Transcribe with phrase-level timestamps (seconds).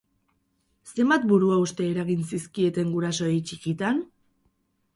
[0.93, 4.05] Zenbat buruhauste eragin zizkieten gurasoei txikitan?